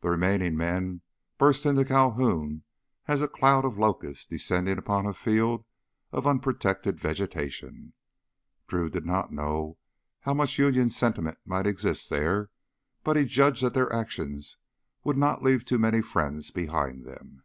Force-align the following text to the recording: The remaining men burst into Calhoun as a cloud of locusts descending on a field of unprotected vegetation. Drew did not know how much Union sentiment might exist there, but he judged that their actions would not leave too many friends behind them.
The 0.00 0.10
remaining 0.10 0.56
men 0.56 1.02
burst 1.38 1.64
into 1.64 1.84
Calhoun 1.84 2.64
as 3.06 3.22
a 3.22 3.28
cloud 3.28 3.64
of 3.64 3.78
locusts 3.78 4.26
descending 4.26 4.80
on 4.88 5.06
a 5.06 5.14
field 5.14 5.64
of 6.10 6.26
unprotected 6.26 6.98
vegetation. 6.98 7.92
Drew 8.66 8.90
did 8.90 9.06
not 9.06 9.30
know 9.32 9.78
how 10.22 10.34
much 10.34 10.58
Union 10.58 10.90
sentiment 10.90 11.38
might 11.44 11.68
exist 11.68 12.10
there, 12.10 12.50
but 13.04 13.16
he 13.16 13.24
judged 13.24 13.62
that 13.62 13.72
their 13.72 13.92
actions 13.92 14.56
would 15.04 15.16
not 15.16 15.44
leave 15.44 15.64
too 15.64 15.78
many 15.78 16.02
friends 16.02 16.50
behind 16.50 17.04
them. 17.04 17.44